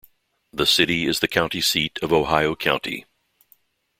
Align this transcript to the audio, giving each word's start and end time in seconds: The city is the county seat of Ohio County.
The 0.51 0.65
city 0.65 1.05
is 1.05 1.19
the 1.19 1.27
county 1.27 1.61
seat 1.61 1.99
of 2.01 2.11
Ohio 2.11 2.55
County. 2.55 3.05